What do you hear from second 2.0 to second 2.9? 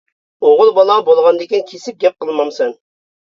گەپ قىلمامسەن!